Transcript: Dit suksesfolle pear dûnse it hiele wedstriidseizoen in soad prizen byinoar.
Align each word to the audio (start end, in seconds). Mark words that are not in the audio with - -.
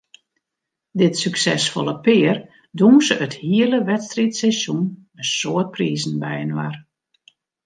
Dit 1.01 1.13
suksesfolle 1.23 1.93
pear 2.05 2.37
dûnse 2.77 3.15
it 3.25 3.33
hiele 3.45 3.79
wedstriidseizoen 3.87 4.83
in 5.19 5.27
soad 5.35 5.67
prizen 5.75 6.15
byinoar. 6.23 6.73